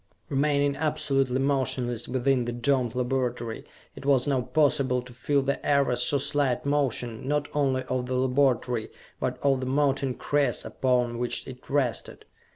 Remaining 0.29 0.75
absolutely 0.77 1.37
motionless 1.37 2.07
within 2.07 2.45
the 2.45 2.51
domed 2.51 2.95
laboratory, 2.95 3.63
it 3.95 4.03
was 4.03 4.27
now 4.27 4.41
possible 4.41 4.99
to 5.03 5.13
feel 5.13 5.43
the 5.43 5.63
ever 5.63 5.95
so 5.95 6.17
slight 6.17 6.65
motion, 6.65 7.27
not 7.27 7.47
only 7.53 7.83
of 7.83 8.07
the 8.07 8.15
laboratory, 8.17 8.89
but 9.19 9.37
of 9.43 9.59
the 9.59 9.67
mountain 9.67 10.15
crest 10.15 10.65
upon 10.65 11.19
which 11.19 11.47
it 11.47 11.69
rested. 11.69 12.25